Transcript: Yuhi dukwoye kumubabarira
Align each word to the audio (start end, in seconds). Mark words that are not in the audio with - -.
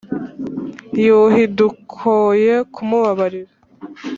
Yuhi 1.03 1.43
dukwoye 1.57 2.55
kumubabarira 2.73 3.51